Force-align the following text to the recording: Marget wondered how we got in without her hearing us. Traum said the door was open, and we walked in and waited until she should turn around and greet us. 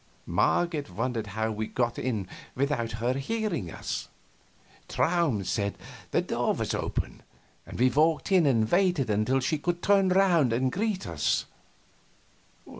Marget 0.25 0.89
wondered 0.89 1.27
how 1.27 1.51
we 1.51 1.67
got 1.67 1.99
in 1.99 2.27
without 2.55 2.93
her 2.93 3.13
hearing 3.13 3.69
us. 3.69 4.07
Traum 4.89 5.43
said 5.45 5.77
the 6.09 6.23
door 6.23 6.55
was 6.55 6.73
open, 6.73 7.21
and 7.67 7.79
we 7.79 7.87
walked 7.87 8.31
in 8.31 8.47
and 8.47 8.71
waited 8.71 9.11
until 9.11 9.39
she 9.39 9.61
should 9.63 9.83
turn 9.83 10.11
around 10.11 10.53
and 10.53 10.71
greet 10.71 11.05
us. 11.05 11.45